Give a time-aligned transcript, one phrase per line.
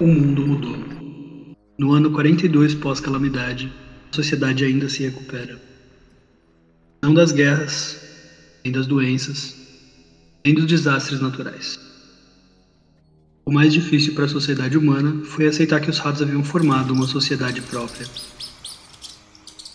[0.00, 0.78] O mundo mudou.
[1.78, 3.70] No ano 42 pós-calamidade,
[4.10, 5.60] a sociedade ainda se recupera.
[7.02, 8.00] Não das guerras,
[8.64, 9.54] nem das doenças,
[10.42, 11.78] nem dos desastres naturais.
[13.44, 17.06] O mais difícil para a sociedade humana foi aceitar que os ratos haviam formado uma
[17.06, 18.06] sociedade própria.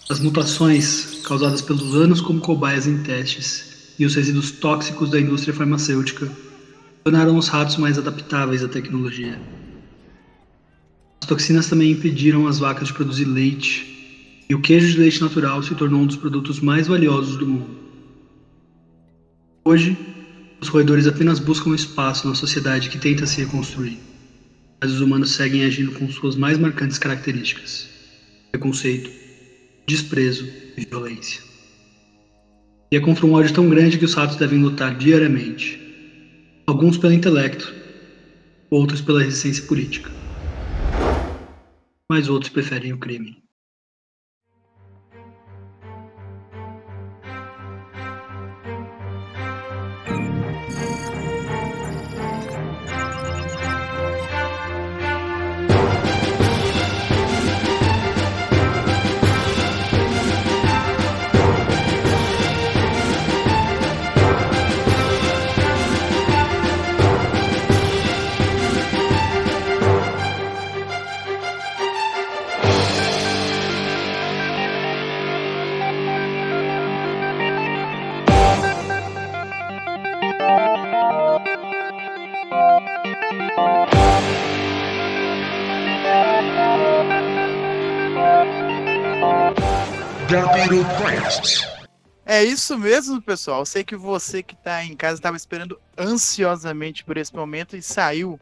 [0.10, 5.54] As mutações causadas pelos anos como cobaias em testes e os resíduos tóxicos da indústria
[5.54, 6.28] farmacêutica
[7.04, 9.40] tornaram os ratos mais adaptáveis à tecnologia.
[11.26, 15.64] As toxinas também impediram as vacas de produzir leite, e o queijo de leite natural
[15.64, 17.76] se tornou um dos produtos mais valiosos do mundo.
[19.66, 19.98] Hoje,
[20.62, 23.98] os roedores apenas buscam espaço na sociedade que tenta se reconstruir,
[24.80, 27.90] mas os humanos seguem agindo com suas mais marcantes características:
[28.52, 29.10] preconceito,
[29.88, 30.46] desprezo
[30.78, 31.42] e violência.
[32.94, 35.80] E é contra um ódio tão grande que os ratos devem lutar diariamente,
[36.68, 37.74] alguns pelo intelecto,
[38.70, 40.25] outros pela resistência política
[42.10, 43.45] mas outros preferem o crime.
[92.26, 93.66] É isso mesmo, pessoal.
[93.66, 98.40] sei que você que está em casa estava esperando ansiosamente por esse momento e saiu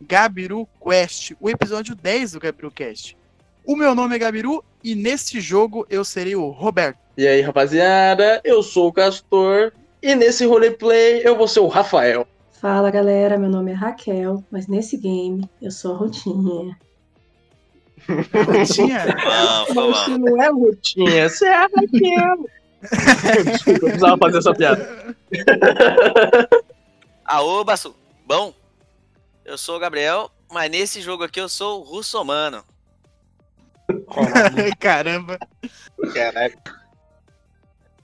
[0.00, 3.16] Gabiru Quest, o episódio 10 do Gabiru Cast.
[3.64, 6.98] O meu nome é Gabiru e neste jogo eu serei o Roberto.
[7.16, 12.26] E aí, rapaziada, eu sou o Castor e nesse roleplay eu vou ser o Rafael.
[12.52, 16.76] Fala galera, meu nome é Raquel, mas nesse game eu sou a Rotinha.
[18.08, 19.06] Rotinha?
[19.74, 22.46] Você não é Rotinha, você é Raquel.
[23.44, 25.16] Desculpa, eu precisava fazer essa piada.
[27.24, 27.94] Aô, Basso.
[28.24, 28.54] Bom,
[29.44, 32.62] eu sou o Gabriel, mas nesse jogo aqui eu sou o russomano.
[34.78, 35.38] Caramba.
[36.12, 36.86] Caraca.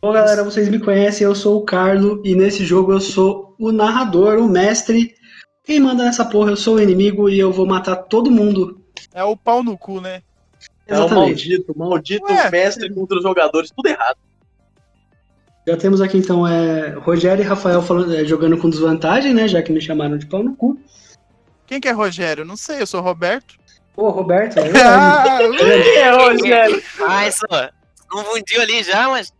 [0.00, 3.70] Bom, galera, vocês me conhecem, eu sou o Carlo e nesse jogo eu sou o
[3.70, 5.14] narrador, o mestre.
[5.64, 8.81] Quem manda nessa porra, eu sou o inimigo e eu vou matar todo mundo.
[9.14, 10.22] É o pau no cu, né?
[10.86, 12.50] É o maldito, maldito Ué.
[12.50, 14.16] mestre contra os jogadores, tudo errado.
[15.66, 19.46] Já temos aqui então é, Rogério e Rafael falando, é, jogando com desvantagem, né?
[19.46, 20.78] Já que me chamaram de pau no cu.
[21.66, 22.44] Quem que é Rogério?
[22.44, 23.54] Não sei, eu sou Roberto.
[23.94, 24.62] Pô, Roberto, é.
[24.84, 26.82] Ah, É, Rogério.
[27.06, 27.44] Ah, isso,
[28.08, 29.32] confundiu ali já, mas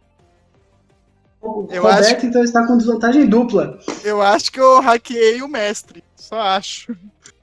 [1.40, 3.78] O Eu Roberto acho- então está com desvantagem dupla.
[4.04, 6.04] eu acho que eu hackeei o mestre.
[6.14, 6.94] Só acho.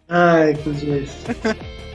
[0.08, 1.10] Ai, que dois.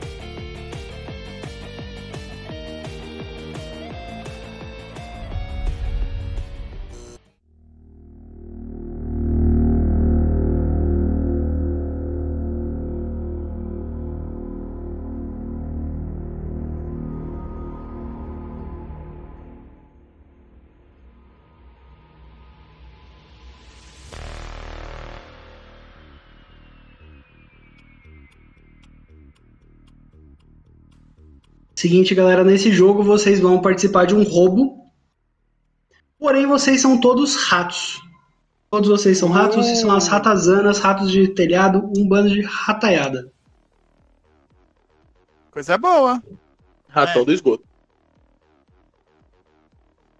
[31.85, 34.91] Seguinte, galera, nesse jogo vocês vão participar de um roubo.
[36.17, 38.01] Porém, vocês são todos ratos.
[38.71, 43.31] Todos vocês são ratos, vocês são as ratazanas, ratos de telhado, um bando de rataiada.
[45.51, 46.23] Coisa boa.
[46.87, 47.63] Ratão do esgoto.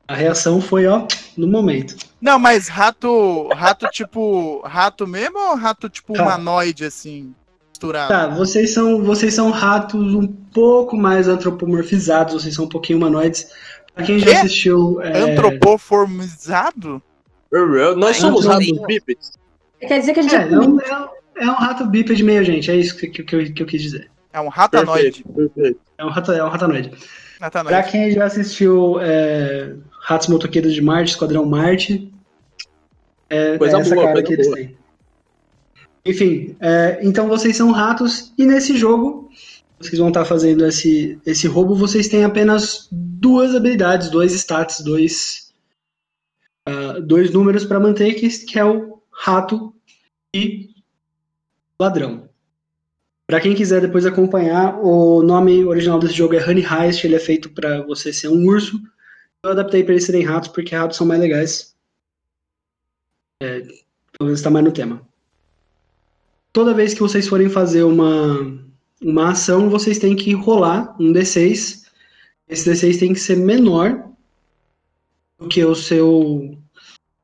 [0.08, 1.96] A reação foi, ó, no momento.
[2.22, 3.48] Não, mas rato.
[3.48, 4.62] Rato tipo.
[4.64, 7.34] Rato mesmo ou rato tipo humanoide, assim?
[7.76, 8.08] Misturado?
[8.08, 13.48] Tá, vocês são, vocês são ratos um pouco mais antropomorfizados, vocês são um pouquinho humanoides.
[13.94, 15.02] Pra quem já assistiu.
[15.02, 17.02] é, Antropoformizado?
[17.98, 19.34] Nós somos ratos bípedes.
[19.80, 21.08] Quer dizer que a gente É, é, é um, é um-
[21.38, 22.72] é um rato bípede meio, gente.
[22.72, 24.10] É isso que, que, que eu, que eu quis dizer.
[24.32, 25.22] É um ratanoide.
[25.24, 25.80] Perfeito, perfeito.
[25.98, 26.90] É um, rato, é um ratanoide.
[26.90, 27.92] Pra Ratanoide.
[27.92, 32.10] quem já assistiu é, Ratos Motoqueiros de Marte, Esquadrão Marte,
[33.30, 34.58] é, Coisa é essa boa, cara que eles boa.
[34.58, 34.78] têm.
[36.06, 39.30] Enfim, é, então vocês são ratos, e nesse jogo,
[39.80, 45.52] vocês vão estar fazendo esse, esse roubo, vocês têm apenas duas habilidades, dois stats, dois,
[46.66, 49.74] ah, dois números para manter, que, que é o rato
[50.34, 50.70] e
[51.80, 52.30] ladrão.
[53.28, 57.20] Pra quem quiser depois acompanhar, o nome original desse jogo é Honey Heist, ele é
[57.20, 58.80] feito pra você ser um urso.
[59.44, 61.76] Eu adaptei pra eles serem ratos, porque ratos são mais legais.
[63.42, 65.02] É, pelo menos tá mais no tema.
[66.56, 68.58] Toda vez que vocês forem fazer uma,
[69.02, 71.84] uma ação, vocês têm que rolar um D6.
[72.48, 74.10] Esse D6 tem que ser menor
[75.38, 76.58] do que o seu,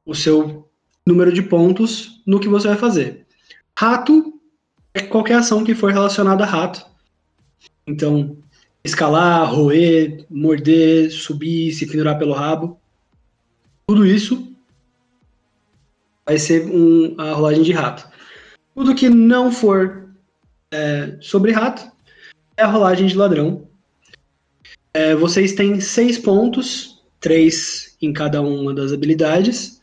[0.06, 0.70] o seu
[1.06, 3.26] número de pontos no que você vai fazer.
[3.80, 4.38] Rato
[4.94, 6.86] é qualquer ação que for relacionada a rato.
[7.88, 8.38] Então,
[8.84, 12.78] escalar, roer, morder, subir, se pendurar pelo rabo.
[13.88, 14.54] Tudo isso
[16.26, 18.12] vai ser um, a rolagem de rato.
[18.74, 20.10] Tudo que não for
[20.72, 21.92] é, sobre rato
[22.56, 23.68] é a rolagem de ladrão.
[24.94, 29.82] É, vocês têm seis pontos, três em cada uma das habilidades.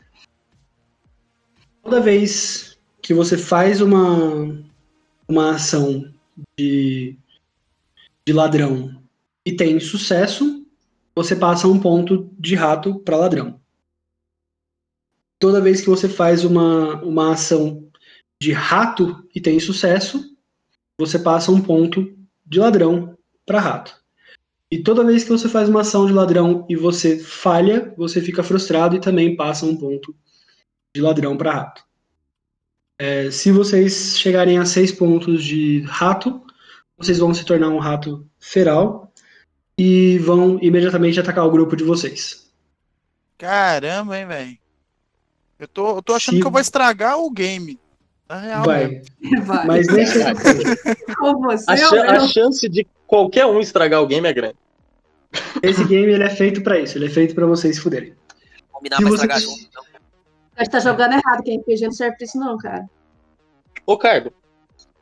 [1.83, 4.63] Toda vez que você faz uma,
[5.27, 6.11] uma ação
[6.57, 7.17] de,
[8.25, 9.01] de ladrão
[9.45, 10.65] e tem sucesso,
[11.15, 13.59] você passa um ponto de rato para ladrão.
[15.39, 17.88] Toda vez que você faz uma, uma ação
[18.41, 20.35] de rato e tem sucesso,
[20.97, 23.99] você passa um ponto de ladrão para rato.
[24.71, 28.43] E toda vez que você faz uma ação de ladrão e você falha, você fica
[28.43, 30.15] frustrado e também passa um ponto
[30.93, 31.83] de ladrão para rato.
[32.97, 36.45] É, se vocês chegarem a seis pontos de rato,
[36.97, 39.11] vocês vão se tornar um rato feral
[39.77, 42.51] e vão imediatamente atacar o grupo de vocês.
[43.37, 44.57] Caramba, hein, velho.
[45.57, 47.79] Eu tô, eu tô achando que eu vou estragar o game.
[48.29, 49.01] Real, Vai.
[49.43, 49.65] Vai.
[49.65, 50.19] Mas nesse,
[51.15, 54.55] Com você, A, eu- a chance de qualquer um estragar o game é grande.
[55.63, 58.13] esse game ele é feito para isso, ele é feito para vocês se fuderem.
[58.71, 59.59] Combinar pra você- estragar junto.
[59.67, 59.83] Então.
[60.55, 62.89] a gente tá jogando errado, que RPG não serve pra isso não, cara.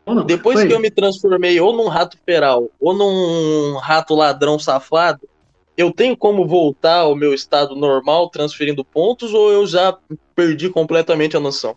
[0.05, 0.25] Ô, não?
[0.25, 0.67] depois Foi.
[0.67, 5.27] que eu me transformei ou num rato feral ou num rato ladrão safado,
[5.75, 9.95] eu tenho como voltar ao meu estado normal transferindo pontos ou eu já
[10.33, 11.75] perdi completamente a noção?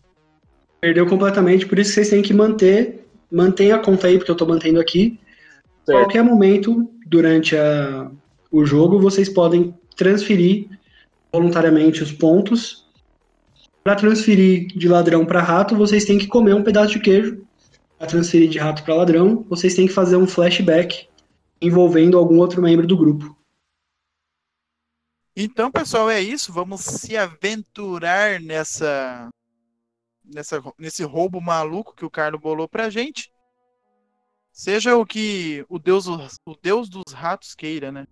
[0.81, 4.47] Perdeu completamente, por isso vocês têm que manter, mantenha a conta aí, porque eu tô
[4.47, 5.19] mantendo aqui.
[5.85, 5.99] Certo.
[5.99, 8.11] Qualquer momento durante a-
[8.50, 10.69] o jogo, vocês podem transferir
[11.32, 12.87] voluntariamente os pontos.
[13.85, 17.47] Para transferir de ladrão para rato, vocês têm que comer um pedaço de queijo.
[17.99, 21.06] Para transferir de rato para ladrão, vocês têm que fazer um flashback
[21.61, 23.37] envolvendo algum outro membro do grupo.
[25.37, 26.53] Então, pessoal, é isso.
[26.53, 29.29] Vamos se aventurar nessa,
[30.32, 33.32] nessa nesse roubo maluco que o Carlos bolou pra gente.
[34.53, 38.06] Seja o que o Deus, o Deus dos ratos queira, né?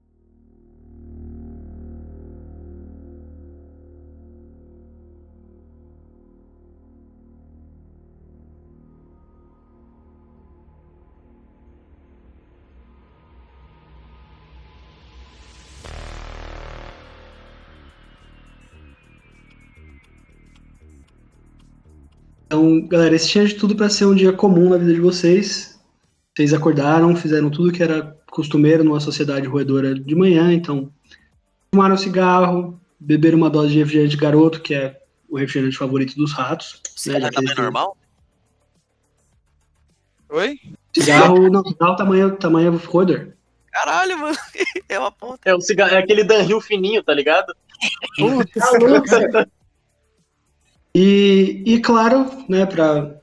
[22.58, 25.78] Então, galera, esse tinha de tudo para ser um dia comum na vida de vocês.
[26.36, 30.92] Vocês acordaram, fizeram tudo que era costumeiro numa sociedade roedora de manhã, então
[31.72, 36.82] fumaram cigarro, beberam uma dose de refrigerante garoto, que é o refrigerante favorito dos ratos.
[37.06, 37.96] Né, que eles tamanho têm- normal?
[40.30, 40.58] Oi?
[40.92, 43.28] Cigarro não, não tamanho, tamanho roedor.
[43.70, 44.36] Caralho, mano.
[44.88, 45.38] É uma ponta.
[45.44, 47.54] É, o cigarro, é aquele Danril fininho, tá ligado?
[48.16, 49.06] Putz, Tá louco,
[51.00, 53.14] E, e claro, né, para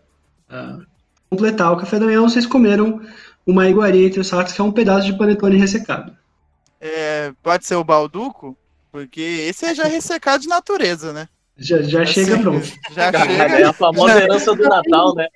[1.30, 3.02] completar o café da manhã, vocês comeram
[3.46, 6.16] uma iguaria entre os ratos, que é um pedaço de panetone ressecado.
[6.80, 8.58] é, pode ser o Balduco?
[8.94, 11.28] Porque esse é já ressecado de natureza, né?
[11.58, 12.66] Já, já Assim, chega pronto.
[12.94, 13.34] Já chega.
[13.60, 15.28] é a famosa herança do Natal, né?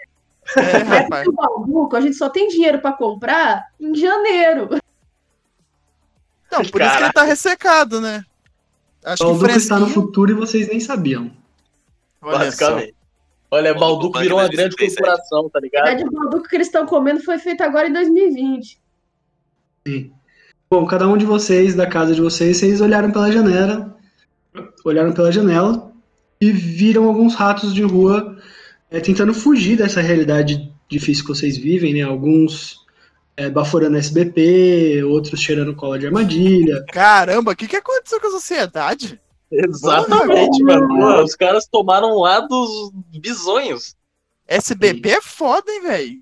[0.55, 1.25] É, É rapaz.
[1.25, 4.69] porque o Balduco, a gente só tem dinheiro pra comprar em janeiro.
[6.49, 8.23] Não, por isso que ele tá ressecado, né?
[9.03, 11.29] Acho O que Balduco está no futuro e vocês nem sabiam.
[12.21, 12.71] Olha só.
[12.71, 12.95] basicamente.
[13.51, 14.95] Olha, Balduco Balduco virou uma grande 37.
[14.97, 15.85] corporação, tá Na ligado?
[15.85, 18.79] verdade, o Balduco que eles estão comendo foi feito agora em 2020.
[19.87, 20.11] Sim.
[20.69, 23.97] Bom, cada um de vocês, da casa de vocês, vocês olharam pela janela,
[24.85, 25.91] olharam pela janela
[26.39, 28.37] e viram alguns ratos de rua
[28.91, 32.01] é, tentando fugir dessa realidade difícil que vocês vivem, né?
[32.01, 32.85] Alguns
[33.35, 36.85] é, baforando SBP, outros cheirando cola de armadilha.
[36.91, 39.19] Caramba, o que, que aconteceu com a sociedade?
[39.51, 40.87] Exatamente, mano.
[40.87, 43.95] Pô, os caras tomaram lados bizonhos.
[44.47, 46.21] SBP é foda, hein, velho?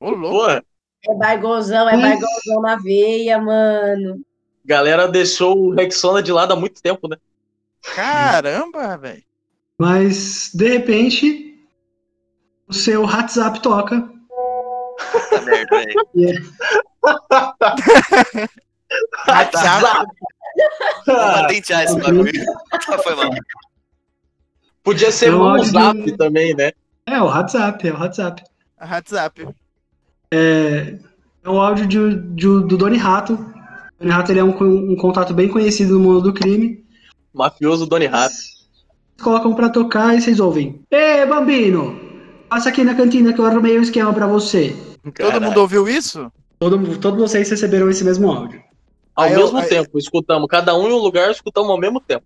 [0.00, 0.36] Ô, louco.
[0.38, 0.64] Porra,
[1.08, 4.20] É bargozão, é bargozão na veia, mano.
[4.64, 7.16] galera deixou o Rexona de lado há muito tempo, né?
[7.94, 9.22] Caramba, velho.
[9.78, 11.66] Mas, de repente,
[12.68, 14.10] o seu WhatsApp toca
[15.44, 16.54] merda, velho.
[19.28, 20.06] WhatsApp.
[21.06, 22.32] Vou Ah, patentear esse bagulho.
[23.02, 23.30] Foi mal.
[24.82, 25.32] Podia ser
[25.64, 26.72] zap de- também, né?
[27.06, 28.42] é o WhatsApp, é o WhatsApp.
[28.80, 29.48] WhatsApp.
[30.30, 30.98] É,
[31.44, 33.34] é um áudio de, de- do Doni Rato.
[33.34, 34.50] O Doni Rato ele é um,
[34.92, 36.84] um contato bem conhecido no mundo do crime.
[37.32, 38.34] Mafioso Doni Rato.
[38.34, 38.66] Vocês
[39.22, 40.80] colocam pra tocar e vocês ouvem.
[40.90, 41.98] Ê, Bambino!
[42.48, 44.74] Passa aqui na cantina que eu arrumei um esquema pra você.
[45.02, 45.42] Todo Caralho.
[45.46, 46.30] mundo ouviu isso?
[46.58, 48.62] Todo, todos vocês receberam esse mesmo áudio.
[49.16, 50.46] Ao Aí eu- mesmo aí- tempo, escutamos.
[50.48, 52.24] Cada um em um lugar, escutamos ao mesmo tempo.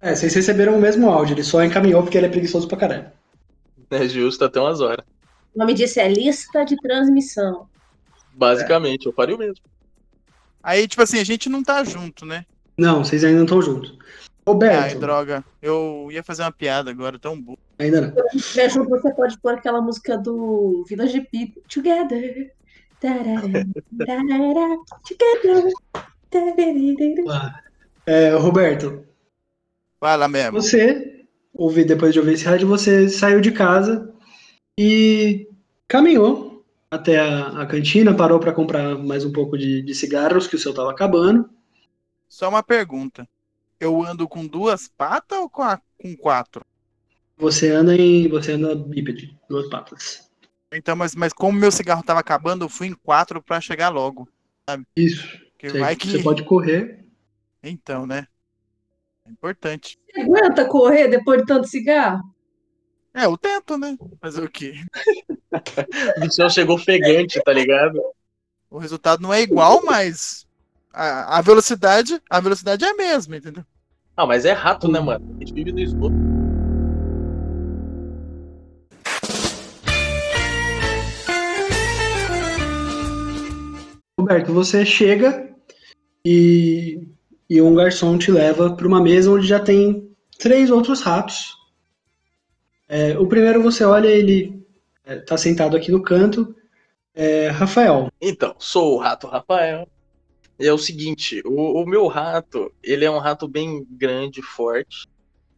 [0.00, 3.10] É, vocês receberam o mesmo áudio, ele só encaminhou porque ele é preguiçoso pra caralho.
[3.90, 5.04] É justo até umas horas.
[5.54, 7.66] O nome disso é lista de transmissão.
[8.32, 9.64] Basicamente, eu faria o mesmo.
[10.62, 12.44] Aí, tipo assim, a gente não tá junto, né?
[12.78, 13.96] Não, vocês ainda não estão juntos.
[14.00, 15.44] Ai, Roberto, droga.
[15.60, 17.58] Eu ia fazer uma piada agora, tão burro.
[17.78, 18.14] ainda não.
[18.64, 21.62] Ajuda, você pode pôr aquela música do Village People.
[21.68, 22.52] Together.
[23.00, 23.66] Tarara,
[24.06, 24.76] tarara,
[25.08, 25.72] together.
[28.06, 29.06] É, Roberto,
[30.00, 30.58] Vai lá mesmo.
[30.58, 34.12] você, ouvi, depois de ouvir esse rádio, você saiu de casa
[34.78, 35.48] e
[35.88, 40.56] caminhou até a, a cantina, parou pra comprar mais um pouco de, de cigarros, que
[40.56, 41.48] o seu tava acabando.
[42.30, 43.28] Só uma pergunta.
[43.80, 46.64] Eu ando com duas patas ou com, a- com quatro?
[47.36, 48.28] Você anda em.
[48.28, 50.30] Você anda bípede, duas patas.
[50.72, 54.28] Então, mas, mas como meu cigarro tava acabando, eu fui em quatro pra chegar logo.
[54.96, 55.26] Isso.
[55.60, 56.10] Porque Você, vai que.
[56.10, 57.04] você pode correr.
[57.62, 58.26] Então, né?
[59.26, 59.98] É importante.
[60.10, 62.22] Você aguenta correr depois de tanto cigarro?
[63.12, 63.98] É, eu tento, né?
[64.22, 64.72] Fazer o quê?
[66.16, 68.00] O bichão chegou ofegante, tá ligado?
[68.70, 70.46] O resultado não é igual, mas
[70.92, 73.64] a, a velocidade, a velocidade é a mesma, entendeu?
[74.16, 75.34] Ah, mas é rato, né, mano?
[75.36, 76.14] A gente vive no esgoto.
[84.18, 85.49] Roberto, você chega
[86.24, 87.06] e,
[87.48, 90.08] e um garçom te leva para uma mesa onde já tem
[90.38, 91.54] três outros ratos.
[92.88, 94.60] É, o primeiro você olha, ele
[95.06, 96.54] está sentado aqui no canto.
[97.14, 98.08] É Rafael.
[98.20, 99.88] Então, sou o rato Rafael.
[100.58, 105.08] E é o seguinte, o, o meu rato, ele é um rato bem grande, forte.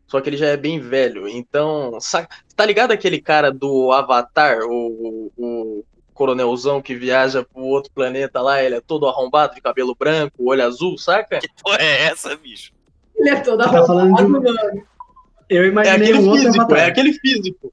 [0.06, 1.28] Só que ele já é bem velho.
[1.28, 7.90] Então, sa- tá ligado aquele cara do Avatar, o, o coronelzão que viaja pro outro
[7.92, 11.38] planeta lá, ele é todo arrombado, de cabelo branco, olho azul, saca?
[11.40, 12.72] Que porra é essa, bicho?
[13.16, 14.44] Ele é todo tá falando de um- mano.
[15.48, 16.78] Eu É imaginei aquele um outro físico, avatar.
[16.78, 17.72] é aquele físico.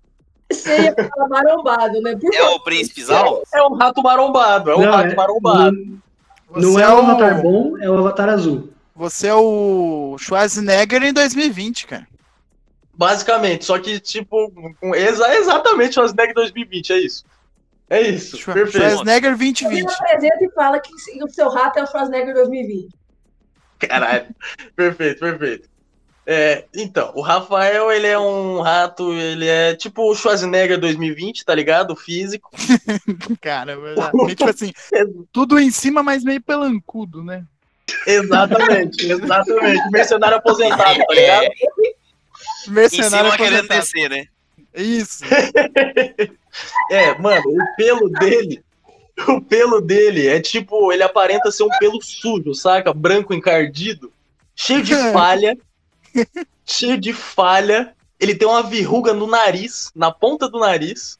[0.52, 2.16] Você ia falar marombado, né?
[2.16, 3.44] Por É o Príncipe Zal?
[3.54, 6.00] É um rato marombado, é um Não, rato é- marombado.
[6.56, 8.70] Não, é o avatar bom, é o avatar azul.
[8.96, 12.08] Você é o Schwarzenegger em 2020, cara.
[12.94, 17.24] Basicamente, só que, tipo, com exa exatamente o Schwarzenegger 2020, é isso.
[17.90, 18.78] É isso, Schwa- perfeito.
[18.88, 19.92] Schwarzenegger Alguém 2020.
[19.92, 20.92] apresenta e fala que
[21.24, 22.90] o seu rato é o Schwarzenegger 2020.
[23.80, 24.28] Caralho,
[24.76, 25.70] perfeito, perfeito.
[26.32, 31.56] É, então, o Rafael, ele é um rato, ele é tipo o Schwarzenegger 2020, tá
[31.56, 31.96] ligado?
[31.96, 32.52] Físico.
[33.42, 34.72] Cara, é, tipo assim,
[35.32, 37.44] tudo em cima, mas meio pelancudo, né?
[38.06, 39.90] Exatamente, exatamente.
[39.90, 41.44] Mercenário aposentado, tá ligado?
[41.44, 43.80] É, em Mercenário cima querendo aposentado.
[43.80, 44.26] descer, né?
[44.76, 45.24] Isso.
[46.92, 48.64] É, mano, o pelo dele,
[49.28, 52.94] o pelo dele é tipo, ele aparenta ser um pelo sujo, saca?
[52.94, 54.12] Branco encardido,
[54.56, 55.58] cheio de falha,
[56.66, 57.94] cheio de falha.
[58.20, 61.18] Ele tem uma verruga no nariz, na ponta do nariz.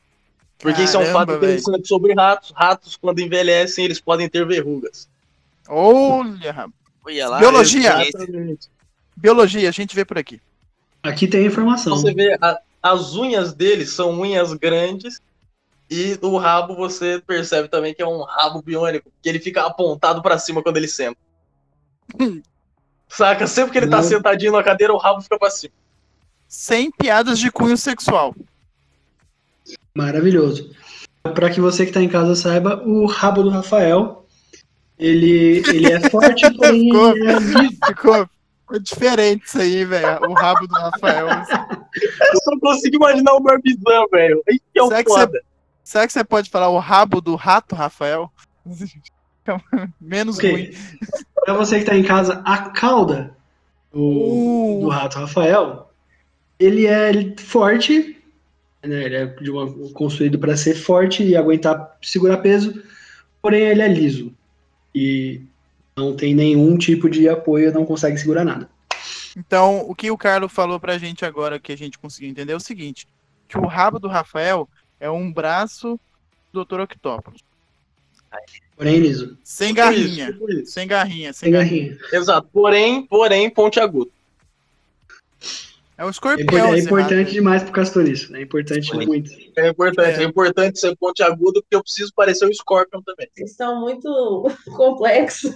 [0.58, 2.52] Porque isso é um Caramba, fato interessante sobre ratos.
[2.54, 5.08] Ratos, quando envelhecem, eles podem ter verrugas.
[5.70, 6.74] Olha, rapaz.
[7.06, 7.40] Olha lá.
[7.40, 7.96] Biologia.
[9.16, 10.42] biologia, a gente vê por aqui.
[11.02, 11.96] Aqui tem a informação.
[11.96, 15.20] Você vê, a- as unhas dele são unhas grandes.
[15.90, 20.22] E o rabo você percebe também que é um rabo biônico, que ele fica apontado
[20.22, 21.18] pra cima quando ele senta.
[23.10, 23.48] Saca?
[23.48, 25.74] Sempre que ele tá sentadinho na cadeira, o rabo fica pra cima.
[26.48, 28.36] Sem piadas de cunho sexual.
[29.96, 30.72] Maravilhoso.
[31.24, 34.28] Para que você que está em casa saiba, o rabo do Rafael,
[34.98, 37.78] ele, ele é forte, porém ele é liso.
[37.88, 38.30] Ficou,
[38.70, 40.30] ficou diferente isso aí, velho.
[40.30, 41.28] O rabo do Rafael.
[41.28, 44.44] Eu só consigo imaginar o Barbizan, velho.
[44.48, 45.42] Isso é o Será que.
[45.84, 48.32] Será que você pode falar o rabo do rato, Rafael?
[50.00, 50.66] Menos ruim.
[50.66, 50.78] Ok.
[51.44, 53.36] Para você que está em casa, a cauda
[53.92, 54.82] do, Uh.
[54.82, 55.90] do rato Rafael,
[56.60, 58.22] ele é forte,
[58.84, 62.84] né, ele é de uma, construído para ser forte e aguentar segurar peso,
[63.42, 64.32] porém ele é liso
[64.94, 65.42] e
[66.00, 68.70] não tem nenhum tipo de apoio, não consegue segurar nada.
[69.38, 72.56] Então, o que o Carlos falou pra gente agora, que a gente conseguiu entender, é
[72.56, 73.08] o seguinte:
[73.48, 74.68] que o rabo do Rafael
[75.00, 76.00] é um braço
[76.52, 76.82] do Dr.
[76.82, 77.42] Octopus.
[78.76, 79.38] Porém liso.
[79.44, 80.38] Sem garrinha.
[80.66, 81.90] Sem garrinha, sem Sem garrinha.
[81.90, 82.00] garrinha.
[82.14, 82.48] Exato.
[82.54, 84.12] Porém, porém, ponte agudo.
[86.00, 86.74] É um É, escorpião.
[86.74, 87.32] é importante rato.
[87.34, 88.34] demais pro Castor isso.
[88.34, 89.06] É importante Sim.
[89.06, 89.30] muito.
[89.58, 90.24] É importante, É.
[90.24, 90.26] é.
[90.26, 93.28] importante ser ponte agudo, porque eu preciso parecer o Scorpion também.
[93.36, 94.10] Vocês estão muito
[94.78, 95.52] complexos.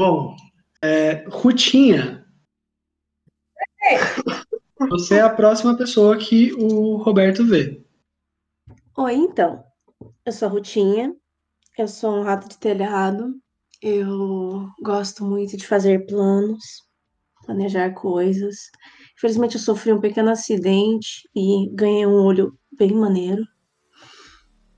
[0.00, 0.34] Bom,
[0.82, 2.24] é, Rutinha.
[4.88, 7.82] Você é a próxima pessoa que o Roberto vê.
[8.96, 9.62] Oi, então.
[10.24, 11.14] Eu sou a Rutinha.
[11.76, 13.34] Eu sou um rato de telhado.
[13.82, 16.82] Eu gosto muito de fazer planos,
[17.48, 18.70] planejar coisas.
[19.16, 23.42] Infelizmente, eu sofri um pequeno acidente e ganhei um olho bem maneiro.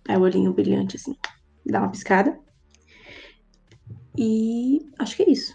[0.09, 1.17] É o olhinho brilhante, assim.
[1.67, 2.39] Dá uma piscada.
[4.17, 5.53] E acho que é isso.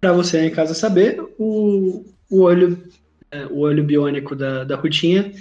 [0.00, 2.82] Para você aí em casa saber, o, o olho
[3.30, 5.32] é, o olho biônico da, da Rutinha,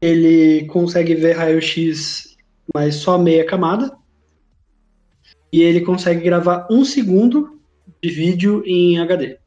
[0.00, 2.36] ele consegue ver raio-x,
[2.72, 3.96] mas só meia camada.
[5.52, 7.60] E ele consegue gravar um segundo
[8.02, 9.38] de vídeo em HD.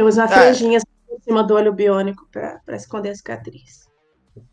[0.00, 3.86] Eu uso uma franjinha assim, em cima do olho biônico pra, pra esconder a cicatriz.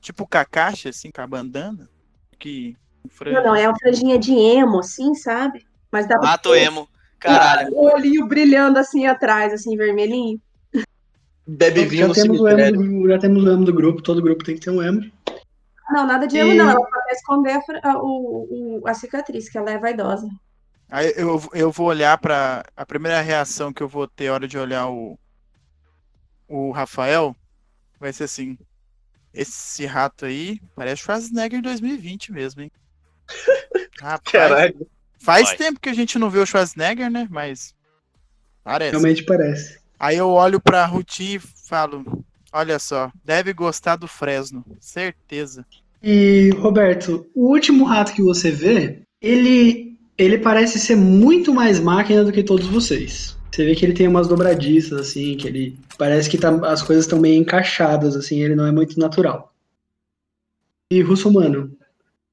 [0.01, 1.87] Tipo Kakashi, assim, com a bandana.
[2.37, 2.75] Que.
[3.25, 5.65] Não, não, é uma franjinha de emo, assim, sabe?
[5.89, 6.87] Mas dá pra Rato emo.
[7.17, 7.73] Caralho.
[7.73, 10.39] o olhinho brilhando assim atrás, assim, vermelhinho.
[11.47, 14.21] Bebe vinho já, no temos o emo do, já temos o emo do grupo, todo
[14.21, 15.09] grupo tem que ter um emo.
[15.89, 16.69] Não, nada de E- emo, não.
[16.71, 17.51] Ela só quer esconder
[17.83, 20.27] a, a- o, o- a cicatriz, que ela é vaidosa.
[20.89, 22.65] Aí eu, eu vou olhar pra.
[22.75, 25.17] A primeira reação que eu vou ter a hora de olhar o.
[26.47, 27.35] O Rafael
[27.99, 28.57] vai ser assim.
[29.33, 32.71] Esse rato aí parece Schwarzenegger em 2020 mesmo, hein?
[34.01, 34.87] Rapaz, Caralho.
[35.19, 35.57] faz Vai.
[35.57, 37.27] tempo que a gente não vê o Schwarzenegger, né?
[37.29, 37.75] Mas.
[38.63, 38.91] Parece.
[38.91, 39.79] Realmente parece.
[39.99, 44.65] Aí eu olho pra Ruti e falo: Olha só, deve gostar do Fresno.
[44.79, 45.65] Certeza.
[46.01, 52.23] E, Roberto, o último rato que você vê, ele, ele parece ser muito mais máquina
[52.23, 53.36] do que todos vocês.
[53.57, 57.05] Você vê que ele tem umas dobradiças, assim, que ele parece que tá- as coisas
[57.05, 59.51] estão meio encaixadas, assim, ele não é muito natural.
[60.91, 61.75] E, Russomano,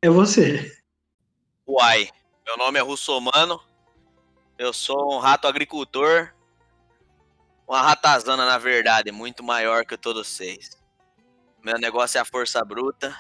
[0.02, 0.70] é você.
[1.66, 2.10] Uai.
[2.44, 3.58] Meu nome é Russomano.
[4.58, 6.28] Eu sou um rato agricultor.
[7.66, 10.76] Uma ratazana, na verdade, muito maior que todos vocês.
[11.64, 13.16] Meu negócio é a força bruta.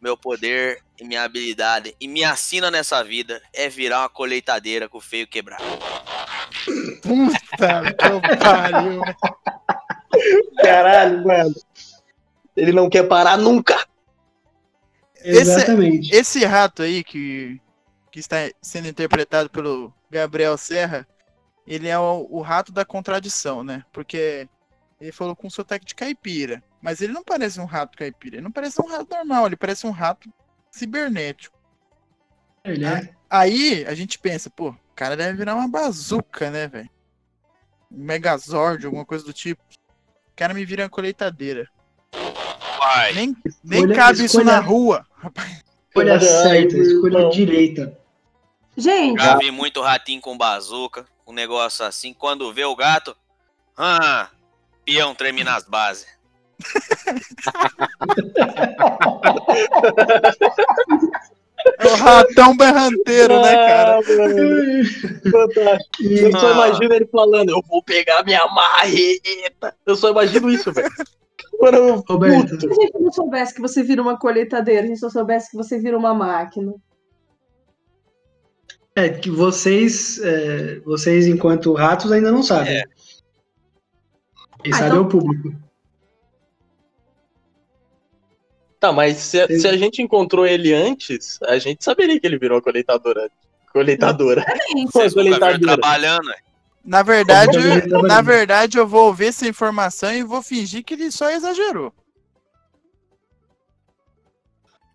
[0.00, 1.94] Meu poder e minha habilidade.
[2.00, 5.62] E minha sina nessa vida é virar uma colheitadeira com o feio quebrado.
[7.08, 9.02] Puta que pariu.
[10.62, 11.54] Caralho, mano.
[12.56, 13.74] Ele não quer parar nunca.
[15.16, 16.14] Esse- Exatamente.
[16.14, 17.60] Esse rato aí que,
[18.10, 21.06] que está sendo interpretado pelo Gabriel Serra,
[21.66, 23.84] ele é o, o rato da contradição, né?
[23.92, 24.48] Porque
[25.00, 26.62] ele falou com sotaque de caipira.
[26.80, 28.36] Mas ele não parece um rato caipira.
[28.36, 30.28] Ele não parece um rato normal, ele parece um rato
[30.70, 31.56] cibernético.
[32.62, 33.10] Ele é.
[33.28, 36.90] Aí a gente pensa, pô, o cara deve virar uma bazuca, né, velho?
[37.96, 39.60] Megazord, alguma coisa do tipo.
[39.72, 41.68] O cara me vira uma colheitadeira.
[42.80, 43.12] Uai.
[43.14, 45.06] Nem, nem Escolha- cabe isso escolha- na rua.
[45.88, 47.30] Escolha Ai, certa, escolha irmão.
[47.30, 47.98] direita.
[48.76, 51.06] Gente, Já vi muito ratinho com bazuca.
[51.26, 52.12] Um negócio assim.
[52.12, 53.16] Quando vê o gato.
[53.76, 54.28] Ah,
[54.84, 56.06] peão treme nas bases.
[61.92, 63.98] O ratão berranteiro, né, cara?
[63.98, 64.02] Ah,
[65.30, 66.04] fantástico.
[66.04, 66.52] Eu só Ah.
[66.52, 69.74] imagino ele falando, eu vou pegar minha marreta.
[69.86, 70.88] Eu só imagino isso, velho.
[71.60, 75.08] Mano, Roberto, se a gente não soubesse que você vira uma colheitadeira, a gente só
[75.08, 76.74] soubesse que você vira uma máquina.
[78.96, 82.74] é que vocês, é, vocês enquanto ratos ainda não sabem.
[82.76, 82.84] É.
[84.62, 85.63] Quem Ah, sabe então- é o público.
[88.84, 92.58] Tá, mas se, se a gente encontrou ele antes, a gente saberia que ele virou
[92.58, 93.30] a coletadora.
[93.72, 94.44] Coletadora.
[94.92, 95.58] Pô, coletadora.
[95.58, 96.36] trabalhando, ué.
[96.84, 98.08] Na verdade, Ele trabalhando.
[98.08, 101.94] na verdade, eu vou ouvir essa informação e vou fingir que ele só exagerou.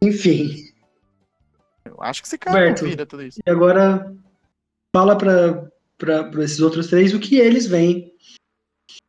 [0.03, 0.71] Enfim.
[1.83, 2.83] Eu acho que esse cara Roberto.
[2.83, 3.39] não vira tudo isso.
[3.43, 4.15] E agora
[4.95, 8.13] fala para esses outros três o que eles veem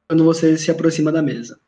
[0.09, 1.61] quando você se aproxima da mesa.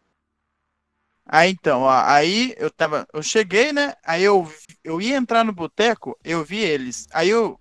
[1.35, 3.95] Aí então, ó, aí eu tava, eu cheguei, né?
[4.05, 4.47] Aí eu,
[4.85, 7.09] eu ia entrar no boteco, eu vi eles.
[7.11, 7.59] Aí eu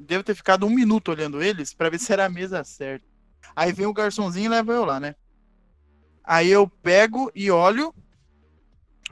[0.00, 3.04] devo ter ficado um minuto olhando eles pra ver se era a mesa certa.
[3.54, 5.14] Aí vem o garçomzinho e leva eu lá, né?
[6.24, 7.94] Aí eu pego e olho,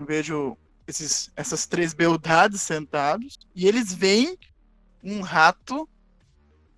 [0.00, 4.38] vejo esses, essas três beldades sentados e eles veem
[5.04, 5.86] um rato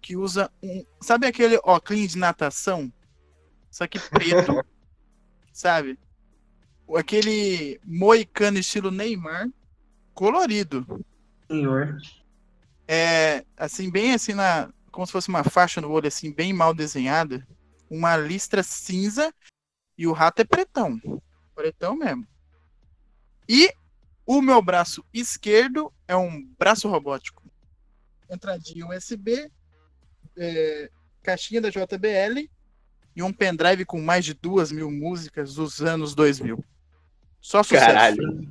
[0.02, 2.92] que usa um, sabe aquele óculos de natação?
[3.70, 4.66] Só que preto,
[5.54, 5.96] sabe?
[6.96, 9.48] Aquele moicano estilo Neymar
[10.12, 11.04] colorido.
[11.50, 11.96] Senhor.
[12.86, 16.74] É, assim, bem assim, na, como se fosse uma faixa no olho, assim, bem mal
[16.74, 17.46] desenhada.
[17.90, 19.32] Uma listra cinza
[19.96, 21.00] e o rato é pretão.
[21.54, 22.26] Pretão mesmo.
[23.48, 23.72] E
[24.26, 27.42] o meu braço esquerdo é um braço robótico.
[28.30, 29.50] Entradinha USB,
[30.36, 30.90] é,
[31.22, 32.48] caixinha da JBL
[33.14, 36.64] e um pendrive com mais de duas mil músicas dos anos 2000.
[37.44, 37.84] Só sucesso.
[37.84, 38.48] Caralho.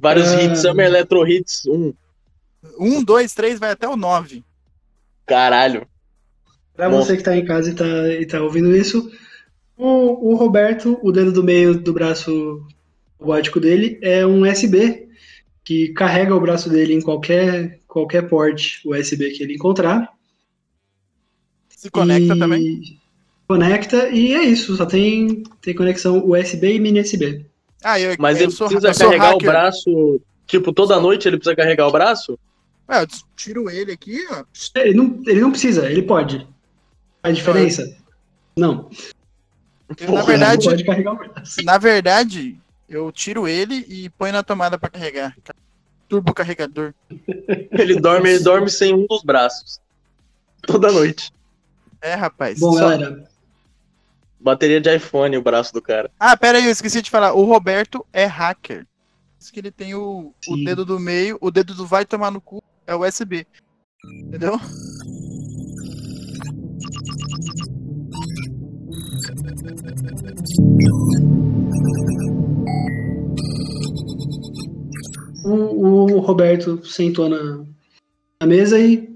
[0.00, 0.42] Vários Ah.
[0.42, 1.92] hits, Summer Electro Hits 1.
[2.80, 4.42] Um, dois, três, vai até o nove.
[5.26, 5.86] Caralho.
[6.74, 6.96] Pra Bom.
[6.96, 9.12] você que tá em casa e tá, e tá ouvindo isso,
[9.76, 12.66] o, o Roberto, o dedo do meio do braço
[13.20, 15.06] robótico dele é um USB
[15.62, 20.08] que carrega o braço dele em qualquer, qualquer porte USB que ele encontrar.
[21.68, 22.80] Se conecta E também.
[23.46, 27.44] Conecta e é isso, só tem, tem conexão USB e mini USB.
[27.82, 30.20] Ah, eu, Mas eu ele sou, precisa carregar o braço.
[30.46, 32.38] Tipo, toda noite ele precisa carregar o braço?
[32.86, 34.44] Ah, eu tiro ele aqui, ó.
[34.76, 36.46] Ele não, ele não precisa, ele pode.
[37.22, 37.96] Faz diferença?
[38.56, 38.88] Não.
[39.98, 41.62] Eu, na verdade, pode carregar o braço.
[41.62, 45.36] na verdade, eu tiro ele e ponho na tomada pra carregar.
[46.08, 46.94] Turbo carregador.
[47.70, 49.78] Ele dorme, ele dorme sem um dos braços.
[50.62, 51.30] Toda noite.
[52.00, 52.58] É, rapaz.
[52.58, 53.28] Bom, Só- galera,
[54.40, 56.10] Bateria de iPhone, o braço do cara.
[56.18, 57.32] Ah, pera aí, eu esqueci de falar.
[57.34, 58.86] O Roberto é hacker.
[59.38, 62.40] Isso que ele tem o, o dedo do meio, o dedo do vai tomar no
[62.40, 63.46] cu é o USB.
[64.26, 64.58] Entendeu?
[75.48, 77.64] o, o Roberto sentou na,
[78.40, 79.08] na mesa e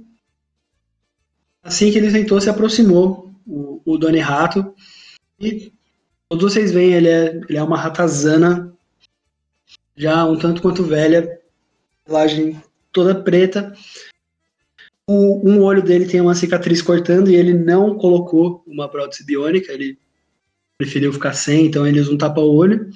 [1.62, 4.74] assim que ele sentou, se aproximou o, o Doni Rato
[5.42, 5.72] e
[6.28, 8.72] todos vocês veem, ele é, ele é uma ratazana
[9.96, 11.38] já um tanto quanto velha,
[12.04, 13.74] pelagem toda preta.
[15.06, 19.72] O, um olho dele tem uma cicatriz cortando e ele não colocou uma prótese biônica,
[19.72, 19.98] ele
[20.78, 22.88] preferiu ficar sem, então ele usa um tapa-olho.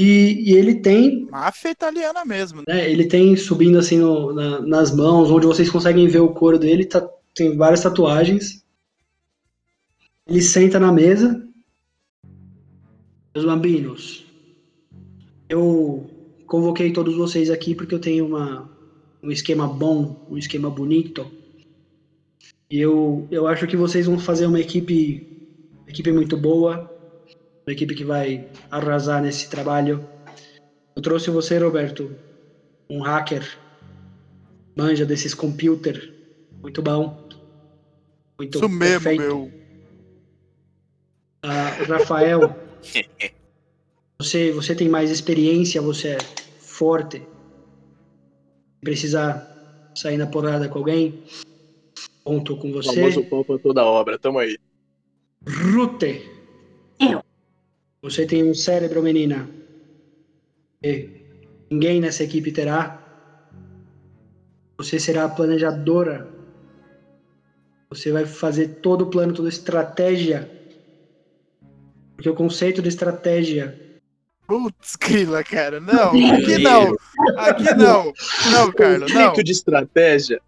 [0.00, 2.74] E, e ele tem Máfia italiana mesmo, né?
[2.74, 6.58] né, ele tem subindo assim no- na- nas mãos, onde vocês conseguem ver o couro
[6.58, 8.64] dele, tá- tem várias tatuagens.
[10.28, 11.42] Ele senta na mesa.
[13.34, 14.26] Meus bambinos,
[15.48, 16.10] eu
[16.46, 18.70] convoquei todos vocês aqui porque eu tenho uma,
[19.22, 21.30] um esquema bom, um esquema bonito.
[22.70, 25.26] E eu, eu acho que vocês vão fazer uma equipe,
[25.82, 26.90] uma equipe muito boa,
[27.66, 30.06] uma equipe que vai arrasar nesse trabalho.
[30.94, 32.14] Eu trouxe você, Roberto,
[32.90, 33.58] um hacker,
[34.76, 36.12] manja desses computer,
[36.60, 37.26] muito bom,
[38.38, 39.22] muito Isso mesmo, perfeito.
[39.22, 39.57] meu.
[41.42, 42.56] Ah, Rafael,
[44.20, 46.18] você, você tem mais experiência, você é
[46.60, 47.22] forte.
[48.80, 49.46] Precisar
[49.96, 51.24] sair na porrada com alguém,
[52.24, 52.94] conto com O você.
[52.94, 54.18] famoso pau pra toda obra.
[54.18, 54.56] Tamo aí.
[55.46, 56.22] Rute.
[57.00, 57.22] Eu.
[58.02, 59.48] Você tem um cérebro, menina.
[60.82, 61.10] E
[61.70, 63.02] ninguém nessa equipe terá.
[64.78, 66.28] Você será a planejadora.
[67.90, 70.57] Você vai fazer todo o plano, toda a estratégia.
[72.18, 73.78] Porque o conceito de estratégia
[74.44, 75.78] Putz, grila, cara.
[75.78, 76.96] Não, aqui não.
[77.36, 78.12] Aqui não.
[78.50, 79.28] Não, Carlos, não.
[79.28, 80.42] Conceito de estratégia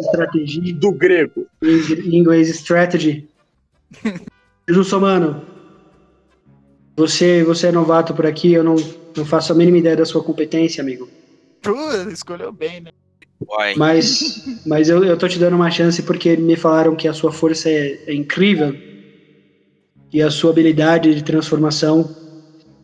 [0.00, 1.46] estratégia do grego.
[1.62, 3.28] em inglês strategy.
[4.68, 5.44] Justo, mano.
[6.96, 8.76] Você, você é novato por aqui, eu não,
[9.16, 11.08] não faço a mínima ideia da sua competência, amigo.
[11.60, 11.74] Pô,
[12.12, 12.90] escolheu bem, né?
[13.48, 13.74] Uai.
[13.74, 17.32] Mas, mas eu, eu tô te dando uma chance porque me falaram que a sua
[17.32, 18.93] força é, é incrível
[20.14, 22.08] e a sua habilidade de transformação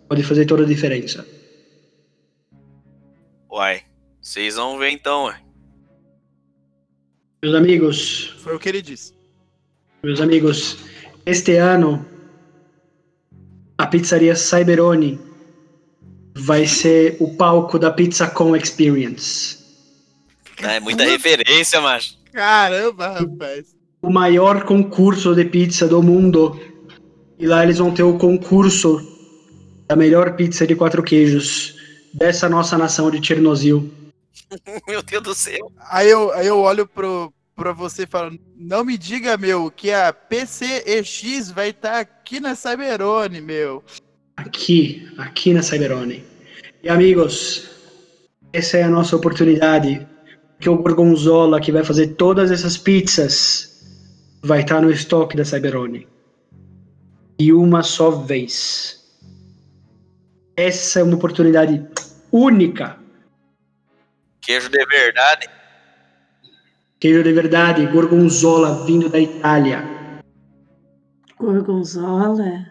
[0.09, 1.25] pode fazer toda a diferença.
[3.49, 3.83] Uai.
[4.21, 5.40] Vocês vão ver então, ué.
[7.40, 9.14] Meus amigos, Foi o que ele disse.
[10.03, 10.79] meus amigos,
[11.25, 12.05] este ano
[13.79, 15.19] a pizzaria Cyberone
[16.35, 19.57] vai ser o palco da PizzaCon Experience.
[20.59, 22.19] É muita referência, macho.
[22.33, 23.75] Caramba, rapaz.
[24.03, 26.61] o maior concurso de pizza do mundo.
[27.40, 29.00] E lá eles vão ter o concurso
[29.88, 31.74] da melhor pizza de quatro queijos
[32.12, 33.90] dessa nossa nação de Chernobyl.
[34.87, 35.72] Meu Deus do céu.
[35.90, 39.90] Aí eu, aí eu olho pro, pra você e falo, não me diga, meu, que
[39.90, 43.83] a PCEX vai estar aqui na Cyberone, meu.
[44.37, 46.22] Aqui, aqui na Cyberone.
[46.83, 47.70] E amigos,
[48.53, 50.07] essa é a nossa oportunidade.
[50.59, 53.83] Que o Gorgonzola, que vai fazer todas essas pizzas,
[54.42, 56.07] vai estar no estoque da Cyberone.
[57.40, 59.03] E uma só vez.
[60.55, 61.83] Essa é uma oportunidade
[62.31, 62.98] única.
[64.42, 65.48] Queijo de verdade.
[67.00, 69.83] Queijo de verdade, gorgonzola vindo da Itália.
[71.38, 72.66] Gorgonzola?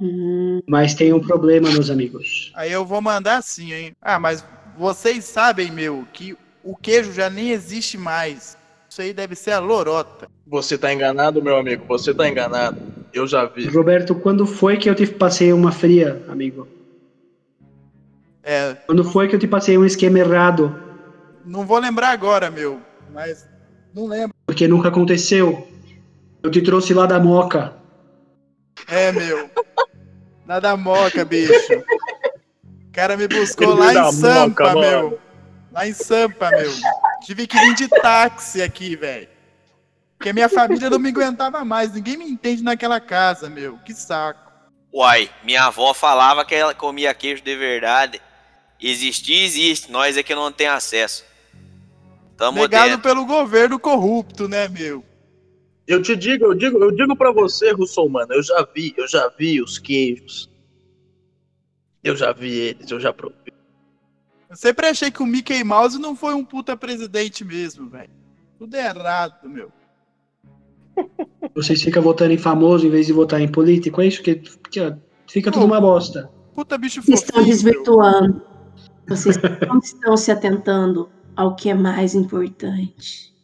[0.00, 2.50] Hum, Mas tem um problema, meus amigos.
[2.54, 3.92] Aí eu vou mandar sim, hein?
[4.00, 4.42] Ah, mas
[4.78, 8.56] vocês sabem, meu, que o queijo já nem existe mais.
[8.88, 10.28] Isso aí deve ser a lorota.
[10.46, 11.84] Você tá enganado, meu amigo.
[11.86, 12.99] Você tá enganado.
[13.12, 13.66] Eu já vi.
[13.68, 16.66] Roberto, quando foi que eu te passei uma fria, amigo?
[18.42, 20.74] É, Quando foi que eu te passei um esquema errado?
[21.44, 22.80] não vou lembrar agora, meu,
[23.12, 23.46] mas
[23.94, 24.34] não lembro.
[24.46, 25.68] Porque nunca aconteceu.
[26.42, 27.74] Eu te trouxe lá da Moca.
[28.88, 29.50] É, meu.
[30.46, 31.52] Nada moca, bicho.
[32.88, 35.20] O cara me buscou Ele lá da em Sampa, moca, meu.
[35.72, 36.72] Lá em Sampa, meu.
[37.24, 39.28] Tive que vir de táxi aqui, velho.
[40.20, 41.94] Porque minha família não me aguentava mais.
[41.94, 43.78] Ninguém me entende naquela casa, meu.
[43.78, 44.52] Que saco.
[44.92, 48.20] Uai, minha avó falava que ela comia queijo de verdade.
[48.78, 49.90] Existia, existe.
[49.90, 51.24] Nós é que não tem acesso.
[52.36, 53.02] Tamo Negado dentro.
[53.02, 55.02] pelo governo corrupto, né, meu?
[55.86, 59.08] Eu te digo, eu digo, eu digo para você, Russell, mano, eu já vi, eu
[59.08, 60.50] já vi os queijos.
[62.04, 63.54] Eu já vi eles, eu já provei.
[64.50, 68.10] Eu sempre achei que o Mickey Mouse não foi um puta presidente mesmo, velho.
[68.58, 69.79] Tudo errado, meu.
[71.54, 74.00] Vocês ficam votando em famoso em vez de votar em político.
[74.00, 74.94] É isso que, que ó,
[75.28, 76.30] fica tudo uma bosta.
[76.54, 77.56] Puta bicho vocês estão fofinho, meu.
[77.56, 78.42] desvirtuando.
[79.08, 79.36] Vocês
[79.66, 83.34] não estão se atentando ao que é mais importante.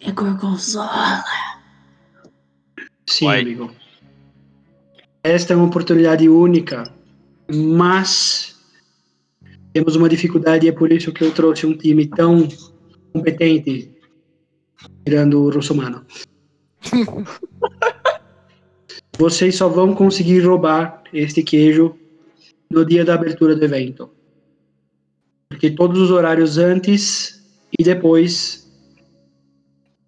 [0.00, 1.22] É gorgonzola.
[3.06, 3.40] Sim, Uai.
[3.40, 3.70] amigo.
[5.22, 6.84] Esta é uma oportunidade única,
[7.52, 8.56] mas
[9.72, 12.48] temos uma dificuldade e é por isso que eu trouxe um time tão
[13.12, 13.90] competente,
[15.08, 16.04] tirando o Russomano.
[19.18, 21.96] Vocês só vão conseguir roubar este queijo
[22.70, 24.10] no dia da abertura do evento.
[25.48, 27.42] Porque todos os horários antes
[27.78, 28.70] e depois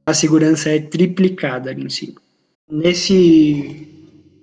[0.07, 2.21] a segurança é triplicada ali em cima.
[2.71, 3.89] Nesse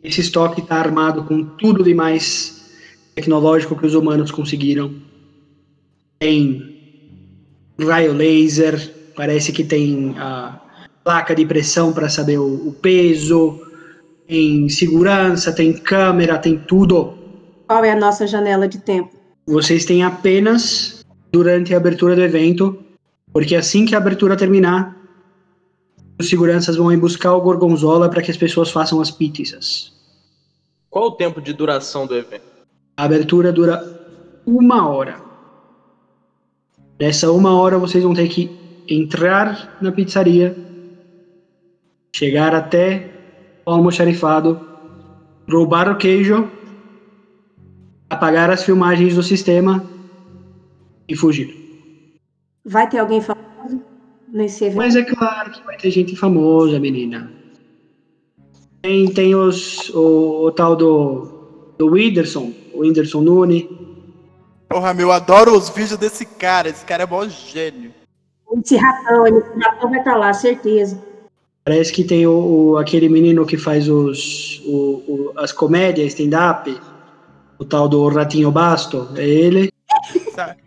[0.03, 2.71] esse estoque está armado com tudo de mais
[3.13, 4.95] tecnológico que os humanos conseguiram.
[6.19, 6.75] Tem
[7.79, 10.61] raio laser, parece que tem a
[11.03, 13.59] placa de pressão para saber o, o peso,
[14.27, 17.17] tem segurança, tem câmera, tem tudo.
[17.67, 19.17] Qual é a nossa janela de tempo?
[19.47, 22.77] Vocês têm apenas durante a abertura do evento,
[23.33, 24.95] porque assim que a abertura terminar,
[26.19, 29.93] os seguranças vão ir buscar o gorgonzola para que as pessoas façam as pizzas.
[30.89, 32.45] Qual o tempo de duração do evento?
[32.95, 33.83] A abertura dura
[34.45, 35.21] uma hora.
[36.99, 38.56] Nessa uma hora vocês vão ter que
[38.87, 40.55] entrar na pizzaria,
[42.15, 43.09] chegar até
[43.65, 44.59] o almoxarifado,
[45.49, 46.49] roubar o queijo,
[48.09, 49.83] apagar as filmagens do sistema
[51.07, 51.67] e fugir.
[52.65, 53.81] Vai ter alguém famoso
[54.27, 54.77] nesse evento?
[54.77, 57.31] Mas é claro que vai ter gente famosa, menina.
[58.81, 63.69] Tem, tem os, o, o tal do, do Whindersson, o Whindersson Nune.
[64.69, 66.69] Porra, meu, eu adoro os vídeos desse cara.
[66.69, 67.93] Esse cara é mó gênio.
[68.53, 71.01] Esse ratão, esse ratão vai estar lá, certeza.
[71.65, 72.31] Parece que tem o,
[72.71, 76.79] o- aquele menino que faz os, o- o- as comédias, stand-up,
[77.59, 79.71] o tal do Ratinho Basto, é ele.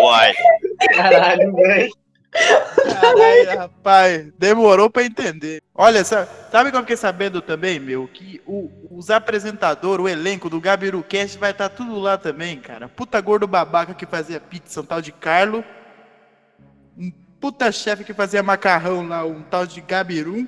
[0.00, 0.32] Uai.
[0.94, 1.92] Caralho, velho.
[3.00, 5.62] Caralho, rapaz, demorou pra entender.
[5.74, 8.08] Olha, sabe, sabe o que eu fiquei sabendo também, meu?
[8.12, 12.88] Que o- os apresentadores, o elenco do GabiruCast vai estar tudo lá também, cara.
[12.88, 15.64] Puta gordo babaca que fazia pizza, um tal de Carlo.
[17.40, 20.46] Puta chefe que fazia macarrão lá, um tal de Gabiru.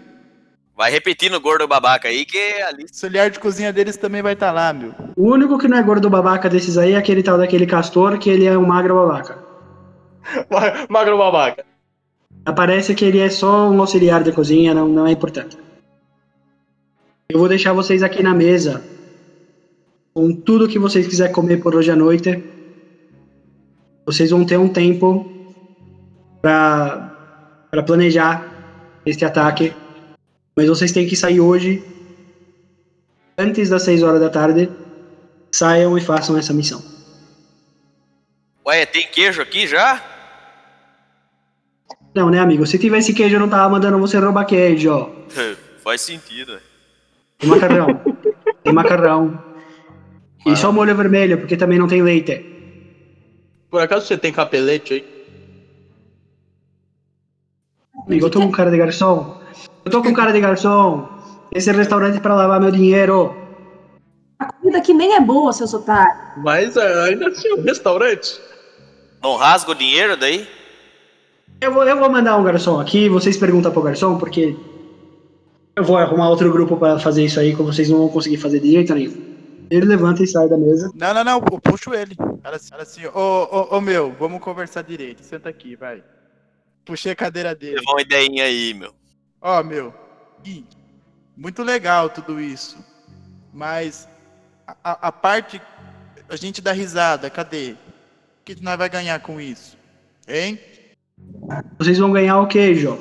[0.77, 2.83] Vai repetindo o gordo babaca aí que ali.
[2.85, 4.95] O auxiliar de cozinha deles também vai estar lá, meu.
[5.17, 8.31] O único que não é gordo babaca desses aí é aquele tal daquele castor, que
[8.31, 9.39] ele é um magro babaca.
[10.51, 11.65] Ma- Magro babaca.
[12.45, 15.59] Aparece que ele é só um auxiliar de cozinha, não, não é importante.
[17.29, 18.83] Eu vou deixar vocês aqui na mesa
[20.15, 22.43] com tudo que vocês quiserem comer por hoje à noite.
[24.07, 25.31] Vocês vão ter um tempo
[26.41, 28.47] para planejar
[29.05, 29.73] este ataque,
[30.57, 31.83] mas vocês têm que sair hoje
[33.37, 34.71] antes das 6 horas da tarde.
[35.53, 36.81] Saiam e façam essa missão.
[38.65, 40.01] Ué, tem queijo aqui já?
[42.15, 42.65] Não, né, amigo?
[42.67, 44.93] Se tivesse queijo, eu não tava mandando você roubar queijo.
[44.93, 45.11] ó.
[45.83, 46.61] Faz sentido, ué.
[47.39, 48.01] Tem macarrão.
[48.63, 49.43] tem macarrão.
[50.47, 52.47] E só molho vermelho, porque também não tem leite.
[53.71, 55.20] Por acaso você tem capelete aí?
[58.07, 59.41] Amigo, eu tô com cara de garçom.
[59.85, 61.09] Eu tô com cara de garçom.
[61.53, 63.35] Esse restaurante é pra lavar meu dinheiro.
[64.61, 66.17] comida aqui nem é boa, seus otários.
[66.39, 68.41] Mas é, ainda tinha um restaurante.
[69.23, 70.49] Não rasga o dinheiro daí?
[71.61, 74.57] Eu vou, eu vou mandar um garçom aqui, vocês perguntam pro garçom, porque
[75.77, 78.61] eu vou arrumar outro grupo pra fazer isso aí, que vocês não vão conseguir fazer
[78.61, 79.31] de jeito nenhum.
[79.71, 80.91] Ele levanta e sai da mesa.
[80.95, 82.17] Não, não, não, eu puxo ele.
[82.43, 85.23] Fala assim, fala assim, ô, ô, ô meu, vamos conversar direito.
[85.23, 86.03] Senta aqui, vai.
[86.85, 87.77] Puxei a cadeira dele.
[87.77, 88.95] Levou uma ideinha aí, meu.
[89.41, 89.95] Ó, meu,
[90.43, 90.77] seguinte,
[91.37, 92.77] muito legal tudo isso.
[93.53, 94.09] Mas
[94.67, 95.61] a, a- parte.
[96.29, 97.73] A gente dá risada, cadê?
[97.73, 99.77] O que nós vai ganhar com isso?
[100.29, 100.59] Hein?
[101.79, 102.99] Vocês vão ganhar o queijo.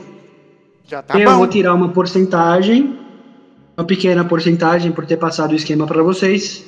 [0.87, 1.37] Já tá eu bom.
[1.37, 2.99] vou tirar uma porcentagem,
[3.77, 6.65] uma pequena porcentagem por ter passado o esquema para vocês.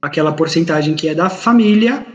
[0.00, 2.06] Aquela porcentagem que é da família.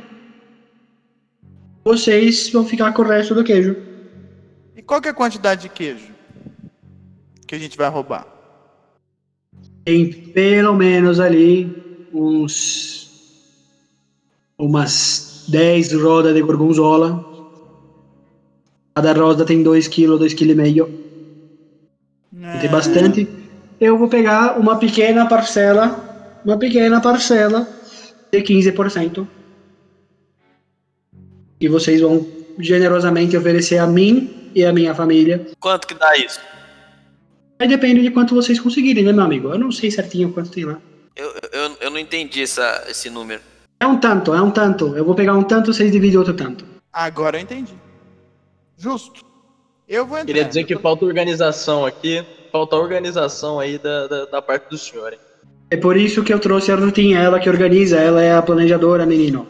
[1.87, 3.75] Vocês vão ficar com o resto do queijo.
[4.75, 6.15] E qual que é a quantidade de queijo
[7.45, 8.25] que a gente vai roubar?
[9.85, 13.05] Tem pelo menos ali uns
[14.57, 17.23] umas 10 rodas de gorgonzola.
[18.95, 20.89] Cada roda tem 2 kg, 2,5 kg.
[22.61, 23.29] Tem bastante.
[23.79, 27.67] Eu vou pegar uma pequena parcela, uma pequena parcela
[28.31, 29.27] de 15%.
[31.59, 32.25] E vocês vão
[32.59, 35.45] generosamente oferecer a mim e a minha família.
[35.59, 36.39] Quanto que dá isso?
[37.59, 39.49] Aí depende de quanto vocês conseguirem, né, meu amigo?
[39.49, 40.77] Eu não sei certinho quanto tem lá.
[41.15, 43.41] Eu, eu, eu não entendi essa, esse número.
[43.79, 44.95] É um tanto, é um tanto.
[44.97, 46.65] Eu vou pegar um tanto, vocês dividem outro tanto.
[46.91, 47.73] Agora eu entendi.
[48.77, 49.23] Justo.
[49.87, 50.27] Eu vou entrar.
[50.27, 52.23] Queria dizer que tô- falta organização aqui.
[52.51, 55.19] Falta organização aí da, da, da parte do senhor, hein?
[55.69, 59.05] É por isso que eu trouxe a Rutinha, ela que organiza, ela é a planejadora,
[59.05, 59.47] menino.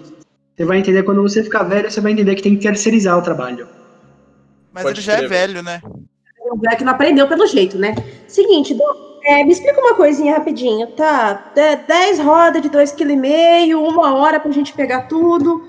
[0.55, 3.21] Você vai entender, quando você ficar velho, você vai entender que tem que terceirizar o
[3.21, 3.67] trabalho.
[4.71, 5.81] Mas Pode ele já é velho, né?
[6.51, 7.93] O Black não aprendeu pelo jeito, né?
[8.27, 11.51] Seguinte, Dom, é, me explica uma coisinha rapidinho, tá?
[11.53, 15.67] De- 10 rodas de 2,5 kg, uma hora pra gente pegar tudo.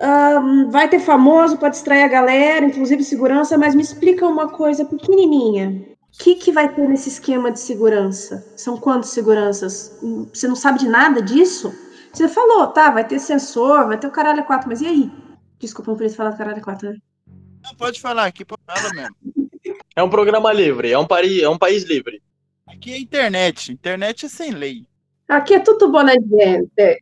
[0.00, 4.84] Ahn, vai ter famoso pra distrair a galera, inclusive segurança, mas me explica uma coisa
[4.84, 5.82] pequenininha.
[6.14, 8.44] O que, que vai ter nesse esquema de segurança?
[8.56, 9.98] São quantos seguranças?
[10.32, 11.72] Você não sabe de nada disso?
[12.12, 15.10] Você falou, tá, vai ter sensor, vai ter o caralho a 4, mas e aí?
[15.58, 16.96] Desculpa, não podia falar do caralho a 4, né?
[17.62, 19.16] Não, pode falar aqui, pode falar mesmo.
[19.94, 22.22] É um programa livre, é um, pari, é um país livre.
[22.66, 23.70] Aqui é internet.
[23.70, 24.86] Internet é sem lei.
[25.28, 27.00] Aqui é tudo boa gente.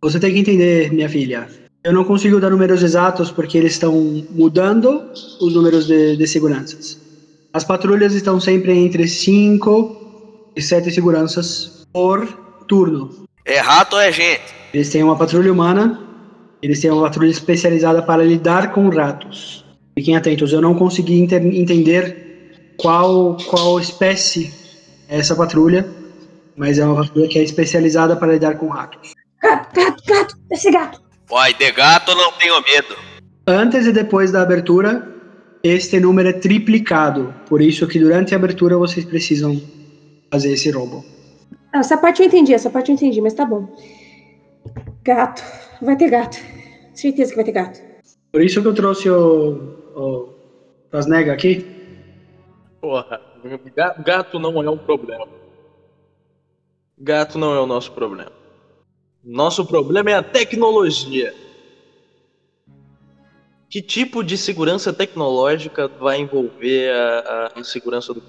[0.00, 1.48] Você tem que entender, minha filha.
[1.84, 3.92] Eu não consigo dar números exatos porque eles estão
[4.30, 7.00] mudando os números de, de seguranças.
[7.52, 12.26] As patrulhas estão sempre entre 5 e 7 seguranças por
[12.66, 13.21] turno.
[13.44, 14.54] É rato ou é gente?
[14.72, 16.00] Eles têm uma patrulha humana,
[16.62, 19.64] eles têm uma patrulha especializada para lidar com ratos.
[19.98, 24.52] Fiquem atentos, eu não consegui entender qual, qual espécie
[25.08, 25.86] é essa patrulha,
[26.56, 29.12] mas é uma patrulha que é especializada para lidar com ratos.
[29.42, 31.02] Gato, gato, gato, esse gato.
[31.30, 32.96] Uai, de gato não tenho medo.
[33.46, 35.08] Antes e depois da abertura,
[35.62, 37.34] este número é triplicado.
[37.48, 39.60] Por isso que durante a abertura vocês precisam
[40.30, 41.04] fazer esse roubo.
[41.72, 43.66] Ah, essa parte eu entendi, essa parte eu entendi, mas tá bom.
[45.02, 45.42] Gato,
[45.80, 46.36] vai ter gato.
[46.94, 47.78] Certeza que vai ter gato.
[48.30, 49.54] Por isso que eu trouxe o,
[49.94, 50.28] o
[50.90, 51.66] Fasnega aqui.
[52.80, 53.20] Porra,
[53.74, 55.26] ga- gato não é um problema.
[56.98, 58.30] Gato não é o nosso problema.
[59.24, 61.32] Nosso problema é a tecnologia.
[63.70, 68.22] Que tipo de segurança tecnológica vai envolver a, a- a segurança do.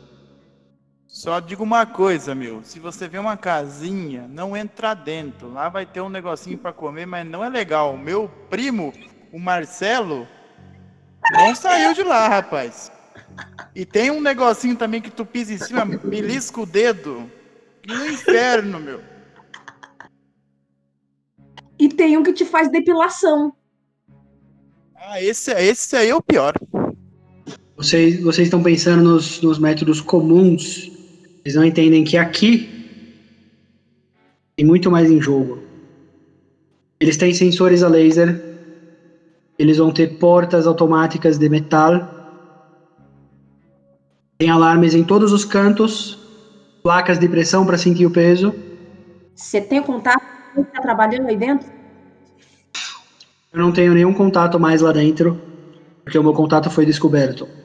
[1.14, 2.64] Só digo uma coisa, meu.
[2.64, 5.54] Se você vê uma casinha, não entra dentro.
[5.54, 7.96] Lá vai ter um negocinho pra comer, mas não é legal.
[7.96, 8.92] Meu primo,
[9.32, 10.28] o Marcelo,
[11.34, 12.92] não saiu de lá, rapaz.
[13.76, 17.30] E tem um negocinho também que tu pisa em cima, belisca o dedo.
[17.84, 19.00] Que no inferno, meu.
[21.78, 23.54] E tem um que te faz depilação.
[24.96, 26.56] Ah, esse, esse aí é o pior.
[27.78, 30.93] Vocês, vocês estão pensando nos, nos métodos comuns.
[31.44, 32.70] Vocês não entendem que aqui
[34.56, 35.62] tem muito mais em jogo.
[37.02, 38.42] Eles têm sensores a laser.
[39.60, 42.10] Eles vão ter portas automáticas de metal.
[44.38, 46.18] Tem alarmes em todos os cantos.
[46.82, 48.56] Placas de pressão para sentir o peso.
[49.36, 50.22] Você tem contato
[50.56, 51.70] com quem tá trabalhando aí dentro?
[53.52, 55.42] Eu não tenho nenhum contato mais lá dentro.
[56.06, 57.63] Porque o meu contato foi descoberto.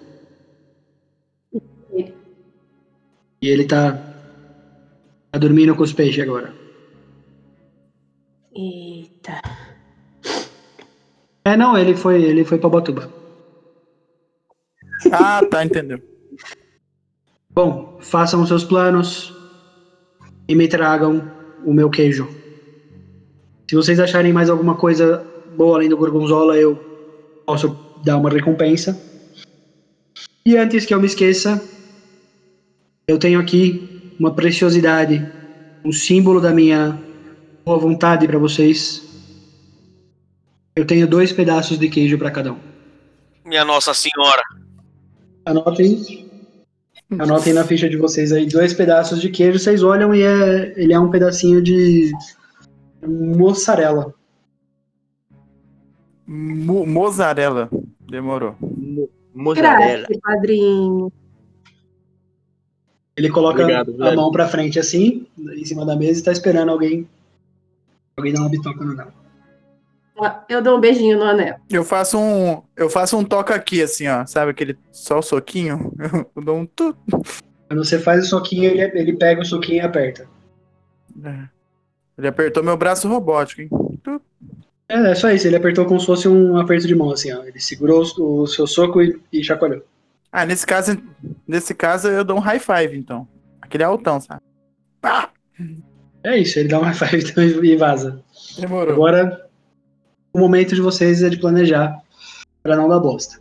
[3.41, 3.93] E ele tá,
[5.30, 6.53] tá dormindo com os peixes agora.
[8.55, 9.41] Eita.
[11.45, 13.11] É, não, ele foi, ele foi pra Batuba.
[15.12, 16.03] Ah, tá, entendeu.
[17.51, 19.32] Bom, façam os seus planos
[20.49, 21.30] e me tragam
[21.64, 22.28] o meu queijo.
[23.68, 25.24] Se vocês acharem mais alguma coisa
[25.57, 26.76] boa além do gorgonzola, eu
[27.47, 29.01] posso dar uma recompensa.
[30.45, 31.62] E antes que eu me esqueça,
[33.09, 35.26] eu tenho aqui uma preciosidade,
[35.82, 37.00] um símbolo da minha
[37.64, 39.02] boa vontade para vocês.
[40.76, 42.59] Eu tenho dois pedaços de queijo para cada um.
[43.46, 44.42] Minha Nossa Senhora.
[45.46, 46.28] Anotem.
[47.18, 49.59] Anotem na ficha de vocês aí dois pedaços de queijo.
[49.59, 52.12] Vocês olham e é, ele é um pedacinho de
[53.02, 54.14] mozzarella.
[56.26, 57.70] Mo mozzarella.
[58.00, 58.54] Demorou.
[59.34, 60.06] Mozzarella.
[60.06, 61.11] Graças, padrinho.
[63.18, 64.16] Ele coloca Obrigado, a velho.
[64.16, 67.04] mão pra frente assim, em cima da mesa e tá esperando alguém.
[68.16, 69.08] Alguém dar uma bitoca no anel.
[70.48, 71.56] Eu dou um beijinho no anel.
[71.68, 72.62] Eu faço um.
[72.76, 74.24] Eu faço um toque aqui, assim, ó.
[74.24, 75.92] Sabe aquele só o soquinho?
[76.34, 76.96] Eu dou um tu.
[77.66, 80.28] Quando você faz o soquinho, ele, ele pega o soquinho e aperta.
[81.24, 81.48] É.
[82.16, 83.68] Ele apertou meu braço robótico, hein?
[84.02, 84.20] Tu.
[84.88, 87.42] É, é só isso, ele apertou como se fosse um aperto de mão, assim, ó.
[87.42, 89.82] Ele segurou o, o seu soco e, e chacoalhou.
[90.30, 91.00] Ah, nesse caso,
[91.46, 93.26] nesse caso eu dou um high five, então.
[93.60, 94.42] Aquele altão, sabe?
[95.00, 95.30] Pá!
[96.22, 98.22] É isso, ele dá uma five então, e vaza.
[98.58, 98.94] Demorou.
[98.94, 99.48] Agora,
[100.32, 101.96] o momento de vocês é de planejar
[102.62, 103.40] pra não dar bosta.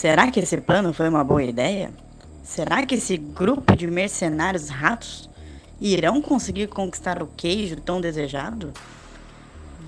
[0.00, 1.90] Será que esse plano foi uma boa ideia?
[2.42, 5.28] Será que esse grupo de mercenários ratos
[5.78, 8.72] irão conseguir conquistar o queijo tão desejado?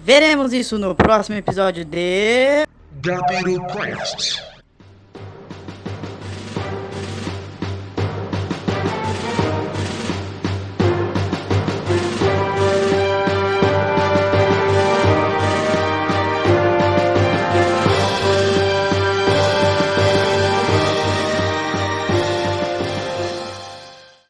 [0.04, 2.66] Veremos isso no próximo episódio de.
[3.00, 4.51] Gabiru Quest.